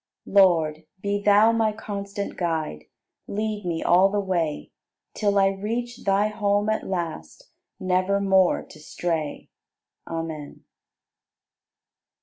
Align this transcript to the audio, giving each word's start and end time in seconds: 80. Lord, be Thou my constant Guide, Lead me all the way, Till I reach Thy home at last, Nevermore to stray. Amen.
80. 0.25 0.31
Lord, 0.33 0.85
be 0.99 1.21
Thou 1.21 1.51
my 1.51 1.71
constant 1.71 2.35
Guide, 2.35 2.85
Lead 3.27 3.65
me 3.65 3.83
all 3.83 4.09
the 4.09 4.19
way, 4.19 4.71
Till 5.13 5.37
I 5.37 5.49
reach 5.49 6.05
Thy 6.05 6.27
home 6.29 6.69
at 6.69 6.87
last, 6.87 7.51
Nevermore 7.79 8.63
to 8.67 8.79
stray. 8.79 9.51
Amen. 10.07 10.63